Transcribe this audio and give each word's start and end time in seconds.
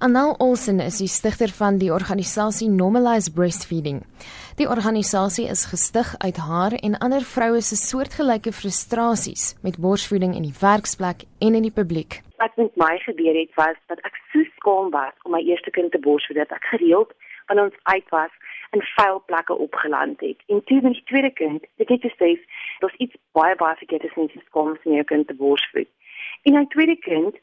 Anal 0.00 0.36
Olsen 0.38 0.78
is 0.78 1.00
die 1.02 1.08
stigter 1.10 1.50
van 1.50 1.80
die 1.82 1.88
organisasie 1.90 2.68
Normalize 2.70 3.32
Breastfeeding. 3.34 4.04
Die 4.60 4.68
organisasie 4.70 5.48
is 5.50 5.64
gestig 5.66 6.12
uit 6.22 6.36
haar 6.38 6.76
en 6.86 6.94
ander 7.02 7.24
vroue 7.26 7.58
se 7.60 7.74
soortgelyke 7.76 8.52
frustrasies 8.54 9.56
met 9.66 9.80
borsvoeding 9.82 10.36
in 10.38 10.46
die 10.46 10.54
werksplek 10.60 11.24
en 11.42 11.58
in 11.58 11.66
die 11.66 11.74
publiek. 11.74 12.20
Wat 12.38 12.54
met 12.62 12.78
my 12.78 12.92
gebeur 13.02 13.34
het 13.40 13.50
was 13.58 13.74
dat 13.90 13.98
ek 14.06 14.20
so 14.30 14.44
skaam 14.60 14.94
was 14.94 15.18
om 15.26 15.34
my 15.34 15.42
eerste 15.42 15.74
kind 15.74 15.90
te 15.90 15.98
borsvoed 16.06 16.38
dat 16.44 16.54
ek 16.54 16.70
gereeld 16.76 17.10
van 17.50 17.64
ons 17.66 17.74
uit 17.90 18.14
was 18.14 18.30
en 18.70 18.86
vuil 18.94 19.22
plekke 19.26 19.58
opgeland 19.66 20.22
het. 20.22 20.38
En 20.46 20.62
toe 20.70 20.78
met 20.80 20.94
die 20.94 21.06
tweede 21.10 21.34
kind, 21.42 21.66
dit 21.82 21.88
het 21.88 22.06
gesê, 22.06 22.30
daar's 22.78 23.02
iets 23.02 23.18
baie 23.34 23.58
baie 23.58 23.74
verkeerd 23.82 24.06
is 24.06 24.14
nie 24.14 24.30
skaam 24.46 24.78
om 24.78 24.94
my 24.94 25.02
kind 25.10 25.26
te 25.26 25.34
borsvoed. 25.34 25.90
En 26.46 26.54
my 26.54 26.66
tweede 26.70 26.96
kind 27.02 27.34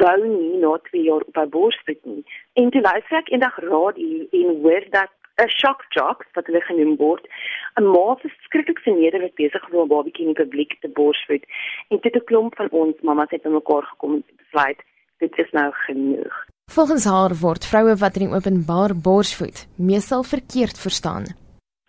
wou 0.00 0.18
nie 0.26 0.58
na 0.62 0.78
2 0.90 1.02
jaar 1.02 1.20
op 1.26 1.34
haar 1.34 1.48
borsvoed 1.48 2.04
nie. 2.04 2.24
En 2.52 2.70
toe 2.70 2.80
luister 2.80 3.18
ek 3.18 3.30
eendag 3.30 3.58
radio 3.58 4.26
en 4.30 4.60
hoor 4.62 4.84
dat 4.90 5.12
'n 5.42 5.48
shock 5.48 5.84
jock 5.88 6.24
wat 6.34 6.46
hulle 6.46 6.60
genoem 6.60 6.96
word, 6.96 7.24
'n 7.80 7.86
ma 7.94 8.16
se 8.20 8.28
skrikkelik 8.46 8.80
verneder 8.86 9.20
wat 9.20 9.34
besig 9.34 9.62
was 9.62 9.72
om 9.72 9.82
'n 9.84 9.94
babatjie 9.94 10.26
in 10.26 10.32
die 10.32 10.42
publiek 10.42 10.76
te 10.80 10.88
borsvoed. 10.88 11.44
En 11.88 11.98
dit 12.00 12.14
'n 12.14 12.24
klomp 12.24 12.56
van 12.56 12.68
ons 12.70 13.00
mammas 13.02 13.30
het 13.30 13.42
bymekaar 13.42 13.82
gekom 13.82 14.14
en 14.14 14.24
besluit 14.36 14.80
dit 15.18 15.38
is 15.38 15.50
nou 15.50 15.72
genoeg. 15.72 16.34
Volgens 16.72 17.04
haar 17.04 17.32
word 17.40 17.66
vroue 17.66 17.96
wat 17.96 18.16
in 18.16 18.32
openbaar 18.32 18.92
borsvoed 18.96 19.66
meestal 19.76 20.22
verkeerd 20.22 20.78
verstaan. 20.78 21.24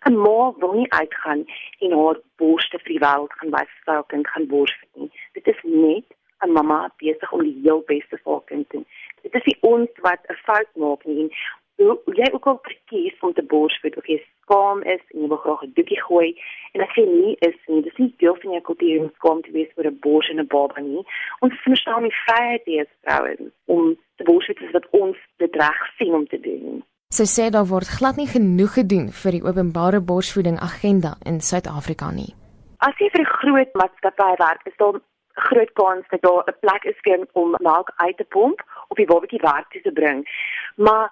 'n 0.06 0.16
Ma 0.24 0.52
wil 0.58 0.72
nie 0.72 0.92
uitgaan 0.92 1.44
en 1.78 1.92
haar 1.92 2.18
borste 2.36 2.78
vir 2.78 2.92
die 2.94 3.04
wêreld 3.06 3.32
gaan 3.38 3.50
wys 3.50 3.72
vir 3.84 3.94
haar 3.94 4.06
kind 4.06 4.26
gaan 4.28 4.46
borsvoed 4.46 4.94
nie. 4.94 5.10
Dit 5.32 5.46
is 5.46 5.60
net 5.62 6.06
'n 6.44 6.52
mamma 6.52 6.90
besig 6.96 7.32
om 7.32 7.42
die 7.42 7.60
heel 7.62 7.82
beste 7.86 8.16
vir 8.16 8.32
haar 8.32 8.44
kind 8.50 8.68
te 8.68 8.76
doen. 8.76 8.86
Dit 9.22 9.34
is 9.34 9.44
nie 9.44 9.58
ons 9.60 9.90
wat 10.02 10.20
'n 10.28 10.42
fout 10.46 10.70
maak 10.74 11.04
nie 11.04 11.20
en 11.22 11.30
hoe 11.76 12.14
jy 12.16 12.28
ook 12.32 12.46
al 12.46 12.58
verkies 12.62 13.20
om 13.20 13.32
te 13.32 13.42
borsvoed 13.42 13.96
of 13.96 14.06
jy 14.06 14.16
skaam 14.42 14.82
is 14.82 15.02
en 15.12 15.20
jy 15.20 15.28
wil 15.28 15.42
graag 15.44 15.62
'n 15.62 15.72
doekie 15.76 16.00
gooi 16.08 16.28
en 16.72 16.80
as 16.80 16.94
jy 16.96 17.04
nie 17.04 17.36
is 17.48 17.58
nie, 17.66 17.82
dis 17.82 17.98
nie 17.98 18.14
deel 18.18 18.36
van 18.42 18.52
jou 18.52 18.62
kultuur 18.68 19.00
om 19.00 19.12
skaam 19.14 19.42
te 19.42 19.50
wees 19.50 19.72
vir 19.76 19.86
'n 19.86 19.98
bors 20.00 20.28
en 20.30 20.40
'n 20.40 20.46
baba 20.46 20.80
nie. 20.80 21.04
Ons 21.40 21.54
verstaan 21.64 22.02
die 22.02 22.18
vryheid 22.24 22.64
die 22.64 22.80
is 22.80 22.92
vrouens 23.02 23.52
om 23.66 23.96
te 24.16 24.24
borsvoed 24.24 24.60
is 24.60 24.72
wat 24.72 24.86
ons 24.90 25.16
dit 25.36 25.54
reg 25.54 25.80
sien 25.98 26.14
om 26.14 26.26
te 26.26 26.40
doen. 26.40 26.82
Sy 27.08 27.26
sê 27.36 27.50
daar 27.50 27.68
word 27.68 27.88
glad 27.98 28.16
nie 28.16 28.26
genoeg 28.26 28.72
gedoen 28.72 29.08
vir 29.12 29.32
die 29.32 29.44
openbare 29.44 30.00
borsvoeding 30.00 30.58
agenda 30.58 31.16
in 31.24 31.40
Suid-Afrika 31.40 32.10
nie. 32.10 32.34
As 32.78 32.96
jy 32.98 33.08
vir 33.10 33.20
'n 33.20 33.32
groot 33.40 33.70
maatskappy 33.74 34.32
werk, 34.38 34.66
is 34.66 34.76
daar 34.76 35.00
groot 35.36 35.72
kans 35.72 36.04
dat 36.08 36.22
daar 36.22 36.42
'n 36.46 36.58
plek 36.60 36.84
is 36.84 36.98
vir 37.00 37.26
om 37.32 37.54
melk 37.58 37.92
uit 37.96 38.16
te 38.16 38.24
pomp 38.24 38.62
of 38.88 38.96
die 38.96 39.06
babatjie 39.06 39.40
werk 39.40 39.70
te 39.82 39.92
bring. 39.92 40.28
Maar 40.76 41.06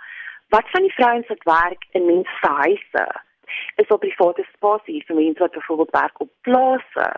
wat 0.48 0.70
van 0.70 0.83
die 0.83 0.92
vrouens 0.92 1.27
wat 1.27 1.42
werk 1.42 1.86
in 1.91 2.06
menshuise? 2.06 3.06
Is 3.77 3.86
op 3.89 4.00
private 4.00 4.47
spasie 4.53 5.05
vir 5.06 5.16
mense 5.16 5.39
wat 5.39 5.53
byvoorbeeld 5.53 5.91
werk 5.91 6.20
op 6.20 6.31
plase? 6.41 7.08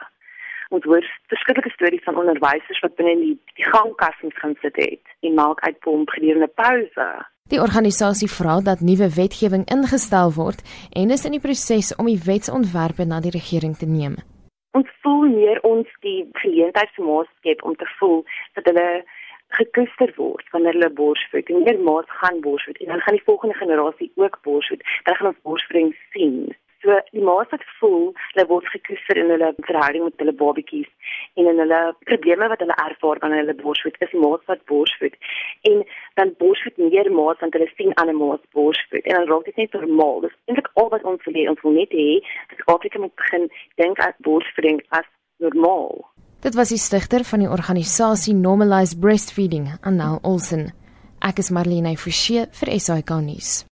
Ons 0.69 0.85
hoor 0.85 1.05
verskillende 1.27 1.71
stories 1.71 2.03
van 2.03 2.17
onderwysers 2.17 2.81
wat 2.81 2.95
binne 2.95 3.17
die, 3.21 3.41
die 3.55 3.65
gangkassings 3.65 4.39
gaan 4.39 4.57
sit 4.61 4.77
het 4.77 5.03
en 5.21 5.35
melk 5.35 5.61
uitpomp 5.61 6.09
gedurende 6.09 6.51
pouse. 6.55 7.27
Die 7.49 7.61
organisasie 7.61 8.31
vra 8.31 8.61
dat 8.61 8.81
nuwe 8.81 9.15
wetgewing 9.15 9.67
ingestel 9.71 10.33
word 10.33 10.63
en 10.93 11.11
is 11.11 11.25
in 11.25 11.31
die 11.31 11.41
proses 11.41 11.95
om 11.95 12.07
die 12.07 12.23
wetsontwerpe 12.25 13.05
na 13.05 13.21
die 13.21 13.31
regering 13.31 13.77
te 13.77 13.87
neem 13.87 14.17
ons 14.77 14.91
voel 15.03 15.29
meer 15.33 15.63
ons 15.69 15.95
die 16.05 16.19
geleentheid 16.43 16.93
vir 16.97 17.09
maas 17.09 17.31
skep 17.39 17.65
om 17.69 17.77
te 17.81 17.89
voel 17.99 18.21
dat 18.59 18.69
hulle 18.71 18.89
gekoester 19.59 20.13
word 20.17 20.53
wanneer 20.53 20.77
hulle 20.79 20.93
borsvoed 21.01 21.51
en 21.53 21.65
meer 21.65 21.81
maas 21.89 22.09
gaan 22.21 22.41
borsvoed 22.47 22.81
en 22.83 22.93
dan 22.93 23.03
gaan 23.05 23.19
die 23.19 23.27
volgende 23.29 23.57
generasie 23.63 24.11
ook 24.15 24.39
borsvoed. 24.49 24.83
Dan 25.09 25.17
gaan 25.17 25.33
ons 25.33 25.45
borsvoeding 25.49 25.93
sien 26.13 26.41
so 26.87 26.97
die 27.17 27.25
maas 27.29 27.51
wat 27.55 27.65
voel 27.81 28.07
hulle 28.33 28.47
word 28.53 28.69
gekoester 28.75 29.21
in 29.23 29.33
hulle 29.35 29.51
verhouding 29.69 30.07
met 30.07 30.23
hulle 30.23 30.35
babatjies 30.43 30.91
en 31.41 31.51
in 31.53 31.61
hulle 31.63 31.81
probleme 32.11 32.49
wat 32.53 32.63
hulle 32.65 32.79
ervaar 32.87 33.21
wanneer 33.25 33.43
hulle 33.45 33.59
borsvoed 33.63 33.99
is 34.07 34.17
maas 34.25 34.43
wat 34.51 34.65
borsvoed. 34.73 35.17
En 35.71 35.85
dan 36.21 36.35
borsvoed 36.43 36.83
meer 36.85 37.11
maas 37.21 37.43
want 37.43 37.59
hulle 37.59 37.71
sien 37.75 37.95
ander 38.03 38.19
maas 38.23 38.43
borsvoed. 38.59 39.05
En 39.05 39.19
dan 39.19 39.29
raak 39.33 39.49
dit 39.51 39.63
net 39.63 39.79
normaal. 39.79 40.21
Dis 40.27 40.37
eintlik 40.47 40.71
al 40.83 40.91
wat 40.95 41.09
ons 41.13 41.29
wil 41.29 41.39
hê. 41.41 41.47
Ons 41.53 41.63
wil 41.67 41.79
net 41.81 41.97
hê 42.01 42.11
dat 42.53 42.67
Afrika 42.77 43.03
moet 43.03 43.17
begin 43.23 43.49
dink 43.83 44.03
aan 44.07 44.19
borsvoeding 44.29 44.83
as 45.01 45.09
normaal. 45.43 46.05
Dit 46.47 46.55
was 46.55 46.71
die 46.71 46.79
stigter 46.81 47.25
van 47.25 47.43
die 47.43 47.51
organisasie 47.51 48.35
Normalize 48.35 48.99
Breastfeeding, 48.99 49.71
Anel 49.83 50.21
Olsen. 50.23 50.69
Ek 51.25 51.41
is 51.43 51.51
Marlene 51.51 51.97
Forsie 51.99 52.45
vir 52.61 52.77
SAK 52.79 53.17
nuus. 53.25 53.65